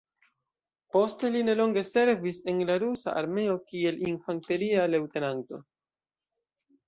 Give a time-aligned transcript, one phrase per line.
[0.93, 5.61] Poste li nelonge servis en la Rusa armeo kiel infanteria leŭtenanto.